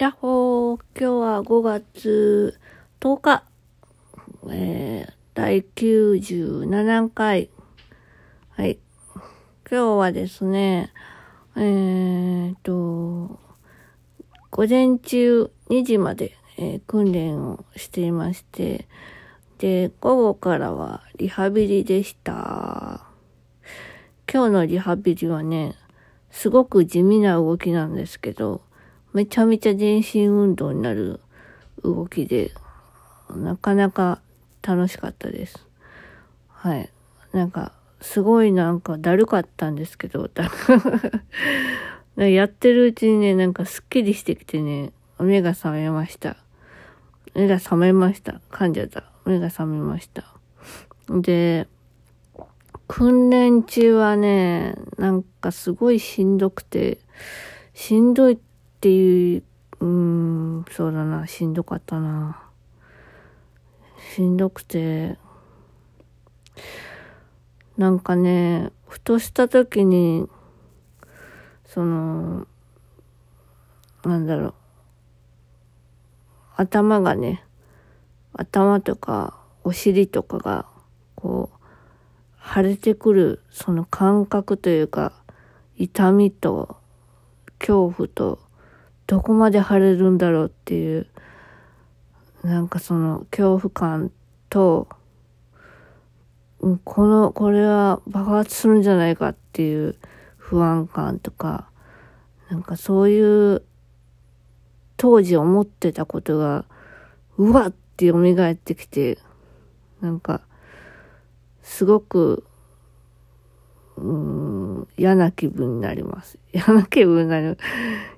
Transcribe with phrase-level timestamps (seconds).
[0.00, 2.58] やっほー、今日は5月
[3.00, 3.44] 10日、
[4.50, 7.50] えー、第97回。
[8.48, 8.78] はい。
[9.70, 10.90] 今日はですね、
[11.54, 13.38] えーと、
[14.50, 18.88] 午前中2時まで、えー、訓練をしていまして、
[19.58, 23.04] で、午後からはリハビリでした。
[24.32, 25.74] 今日のリハビリはね、
[26.30, 28.62] すごく地味な動きなんですけど、
[29.12, 31.20] めちゃめちゃ全身運動になる
[31.82, 32.52] 動きで、
[33.34, 34.20] なかなか
[34.62, 35.66] 楽しかったです。
[36.48, 36.90] はい。
[37.32, 40.30] なんか、すごいなんかだるかったんですけど、
[42.16, 46.36] やってるうちにね、なんかすっきりしてきてね、目が覚めました。
[47.34, 48.40] 目が覚めました。
[48.50, 49.04] 噛んじゃった。
[49.24, 50.24] 目が覚めました。
[51.08, 51.68] で、
[52.88, 56.98] 訓練中はね、なんかすごいしんどくて、
[57.74, 58.38] しんどい
[58.80, 59.42] っていう、
[59.80, 62.42] うん、そうだな、しんどかったな。
[64.14, 65.18] しんどくて、
[67.76, 70.30] なんかね、ふとした時に、
[71.66, 72.46] その、
[74.02, 74.54] なんだろう、
[76.56, 77.44] 頭がね、
[78.32, 80.64] 頭とかお尻とかが、
[81.16, 85.12] こう、腫れてくる、その感覚というか、
[85.76, 86.78] 痛みと、
[87.58, 88.38] 恐怖と、
[89.10, 91.08] どこまで腫れるんだろうっていう、
[92.44, 94.12] なんかその恐怖感
[94.48, 94.88] と、
[96.84, 99.96] この、これは爆発するんじゃないかっていう
[100.36, 101.68] 不安感とか、
[102.50, 103.64] なんかそういう
[104.96, 106.64] 当時思ってたことが、
[107.36, 109.18] うわって蘇ってきて、
[110.00, 110.40] なんか、
[111.62, 112.44] すごく、
[114.00, 116.38] うん、嫌な気分になります。
[116.52, 117.58] 嫌な気分になる。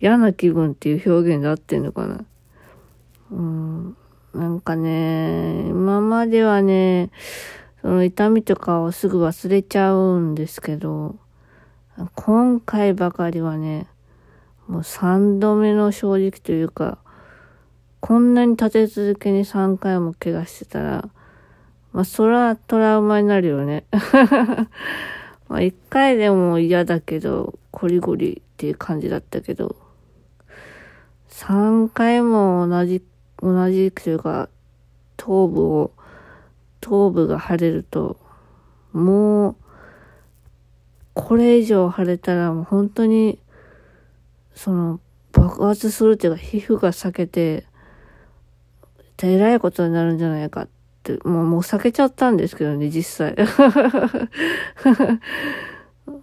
[0.00, 2.24] 嫌な気分っていう表現で合ってんのかな。
[3.32, 3.96] うん、
[4.32, 7.10] なんかね、今まではね、
[7.82, 11.16] その痛みとかをすぐ忘れちゃうんですけど、
[12.14, 13.86] 今回ばかりはね、
[14.68, 16.98] もう三度目の正直というか、
[18.00, 21.08] こんなに立て続けに3回も怪我してたら、
[21.92, 23.84] まあ、そらトラウマになるよね。
[25.48, 29.76] まあ、1回でも嫌だけど、コリゴリっていう感じだったけど、
[31.28, 33.02] 3回も同じ、
[33.38, 34.48] 同じというか、
[35.16, 35.92] 頭部を、
[36.80, 38.16] 頭部が腫れると、
[38.92, 39.56] もう、
[41.14, 43.38] これ以上腫れたらもう本当に、
[44.54, 45.00] その、
[45.32, 47.66] 爆発するっていうか、皮膚が裂けて、
[49.22, 50.68] えらいことになるんじゃないかっ、
[51.24, 53.36] もう、もう避けちゃったんですけどね、実際。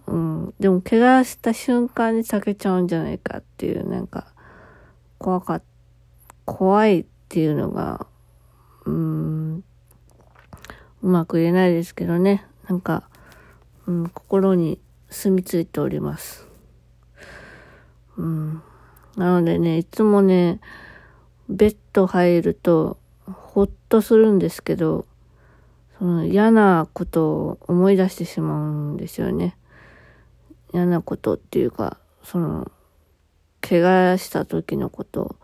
[0.06, 4.26] うん、でも、怪我した瞬間に避けちゃうんじゃないかっていう、なんか、
[5.18, 5.62] 怖かっ、
[6.44, 8.06] 怖いっていうのが、
[8.84, 9.64] うん、
[11.02, 12.46] うまく言えないですけどね。
[12.68, 13.08] なんか、
[13.86, 16.48] うん、心に住み着いております。
[18.16, 18.62] うん。
[19.16, 20.60] なのでね、いつもね、
[21.48, 22.98] ベッド入ると、
[23.52, 25.04] ほっとするんですけど、
[25.98, 29.58] その嫌なことを思い出してしまうんですよね。
[30.72, 32.72] 嫌なことっていうか、その、
[33.60, 35.36] 怪我した時のこと、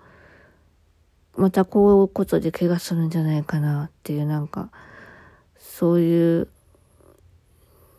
[1.37, 4.71] またこういうことで怪我するんじゃないかなっていうなんか、
[5.59, 6.49] そういう、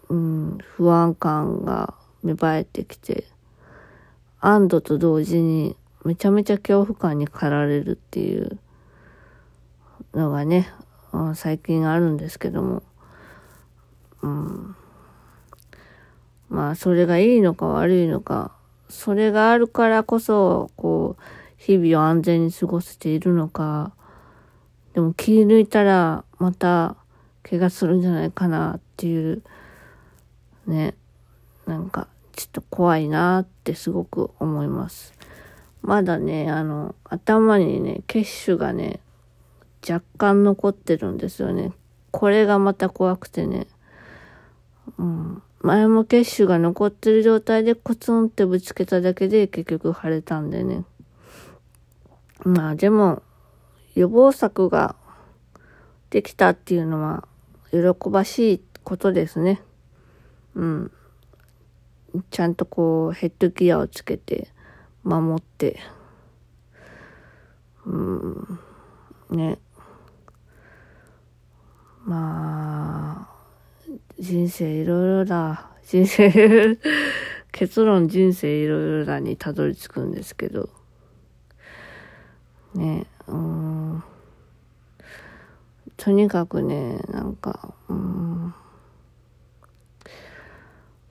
[0.10, 1.94] うん、不安感が
[2.24, 3.26] 芽生えてきて、
[4.40, 8.58] 安堵と同時にめちゃめちゃ恐怖感に駆られるっていう
[10.20, 10.70] のがね、
[11.34, 12.84] 最近あるんですけども、
[14.22, 14.76] うん、
[16.50, 18.52] まあそれがいいのか悪いのか
[18.90, 21.24] それがあるからこそ、こう、
[21.58, 23.94] 日々を安全に過ごせているのか、
[24.94, 26.96] でも気抜いたらまた
[27.44, 29.44] 怪我するんじゃないかなっていう、
[30.66, 30.96] ね、
[31.68, 35.14] なんかちょっと怖いなってすごく思います。
[35.82, 39.00] まだね、あの、頭にね、血腫がね、
[39.88, 41.72] 若干残ってるんですよね。
[42.12, 43.68] これがまた怖くてね。
[44.98, 45.44] うん。
[45.62, 50.86] 前も血腫が残ってる状態でコツンってぶつけただけで結局腫れたんでね。
[52.44, 53.22] まあでも、
[53.96, 54.96] 予防策が
[56.10, 57.28] できたっていうのは
[57.72, 59.62] 喜ばしいことですね。
[60.56, 60.92] うん。
[62.32, 64.48] ちゃんとこうヘッドギアをつけて
[65.04, 65.80] 守って、
[67.86, 68.60] うん、
[69.30, 69.60] ね。
[72.10, 75.70] まあ、人生いろいろだ。
[75.86, 76.76] 人生
[77.54, 80.70] 結論人生いろいろだにたどり着くんですけど。
[82.74, 84.04] ね、うん。
[85.98, 88.56] とにかくね、なんか、うん。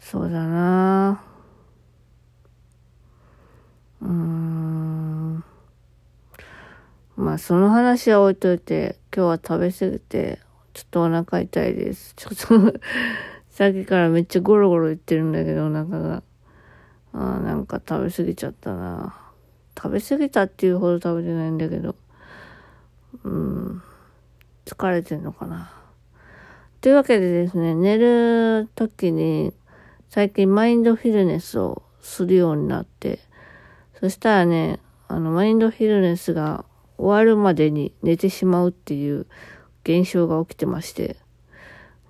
[0.00, 1.22] そうだな
[4.02, 5.44] うん。
[7.16, 10.40] まあ、その話は置いといて、今日は食べ過ぎて、
[10.74, 12.14] ちょっとお腹痛いです。
[12.16, 12.78] ちょっと
[13.50, 16.22] さっきからめっちゃゴロゴロ言ってるんだけど、お腹が。
[17.12, 19.16] あ、なんか食べ過ぎちゃったな。
[19.76, 21.96] 食べ過ぎたっていうほど食べてないんだけど。
[23.24, 23.82] うん。
[24.64, 25.70] 疲れてんのかな。
[26.80, 29.52] というわけでですね、寝る時に
[30.10, 33.18] 最近マインドフィルネスをするようになって、
[33.98, 34.78] そしたらね、
[35.08, 36.64] あの、マインドフィルネスが
[36.96, 39.26] 終わるまでに寝てしまうっていう
[39.88, 41.16] 現象が起きてまして、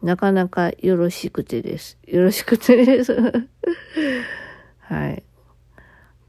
[0.03, 1.97] なかなかよろしくてです。
[2.07, 3.15] よろしくてです
[4.81, 5.23] はい。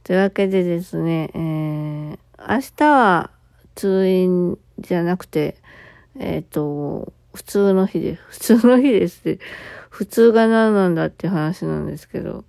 [0.04, 3.32] というわけでですね、えー、明日は
[3.74, 5.58] 通院じゃなくて、
[6.20, 9.40] えっ、ー、と、普通の日で、 普通の日ですって、
[9.90, 12.44] 普通が何なんだって話なんですけど、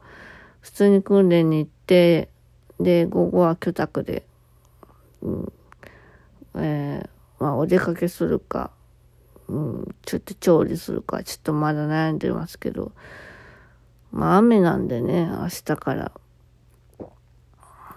[0.61, 2.29] 普通に訓練に行って、
[2.79, 4.27] で、午後は居宅で、
[5.23, 5.53] うん、
[6.57, 7.09] えー、
[7.43, 8.71] まあ、お出かけするか、
[9.51, 12.93] うん、ちょっと調理するか、ちょっとまだ悩んでますけど、
[14.13, 16.13] まあ、雨なんでね、明日から。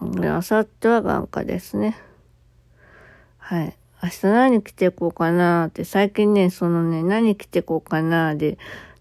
[0.02, 1.98] で、明後日は眼科ですね。
[3.38, 3.78] はい。
[4.02, 8.58] 明日何着てこうかなって、最近ね、そのね、何着てこうかなで、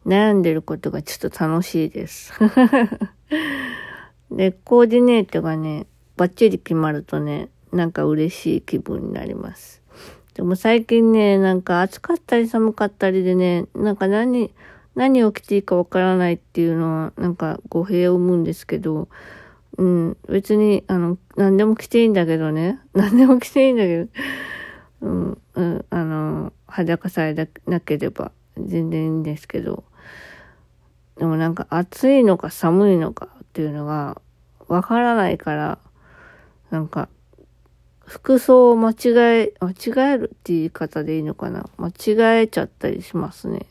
[0.06, 2.32] 悩んでることがちょっと楽しいです。
[4.30, 9.81] で、コーディネートがね、バッチリ決まるとね、なんか嬉しい気分になります。
[10.34, 14.50] でも最近ね、なんか暑かったり寒かったりでね、なんか何、
[14.94, 19.08] 何を着ていいかわからないっていうのは、なんか語弊を生むんですけど、
[19.76, 22.80] うん、別に、あの、何でも着ていいんだけどね。
[22.94, 24.10] 何でも着ていいんだけど、
[25.02, 29.84] うん、うん、あの、裸さえなければ全然いいんですけど、
[31.18, 34.20] でもなんか暑いのか寒いのかっていうのが
[34.68, 35.78] わからないから、
[36.70, 37.08] なんか、
[38.06, 41.68] 服装を間違え、間違えるっていう言い方でいいのかな？
[41.78, 43.66] 間違えちゃったりしますね。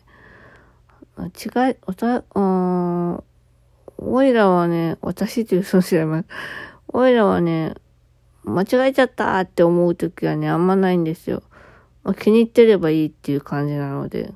[1.16, 3.24] 間違え、おた、あ
[3.98, 6.25] おいらはね、私っていうそうじゃない。
[6.88, 7.75] おいらはね、
[8.44, 11.44] 間違えちゃったって思う時はね、あんまないんですよ。
[12.04, 14.33] まあ、気に入ってればいいっていう感じなので。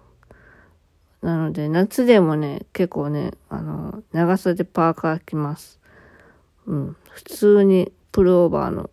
[1.23, 5.79] なので、夏でもね、結構ね、あの、長袖パーカー着ます。
[6.67, 6.95] うん。
[7.09, 8.91] 普通にプルオーバーの。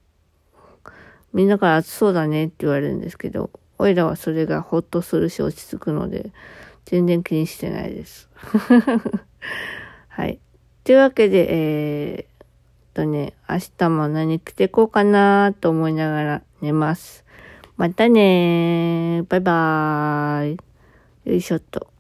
[1.33, 6.31] みんなから暑そうだねって言われるんですけど、おいらはそれがほっとするし落ち着くので、
[6.85, 8.29] 全然気にしてないです。
[10.09, 10.39] はい。
[10.85, 17.25] というわけで、えー、とね、明日も何着てこうかなと思いながら寝ます。
[17.77, 20.59] またねバイバーイ。
[21.25, 21.92] よいしょっと。